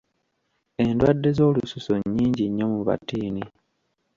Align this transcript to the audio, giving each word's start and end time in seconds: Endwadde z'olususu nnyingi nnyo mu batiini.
Endwadde 0.85 1.29
z'olususu 1.37 1.91
nnyingi 1.99 2.45
nnyo 2.47 2.65
mu 2.73 2.79
batiini. 2.87 3.43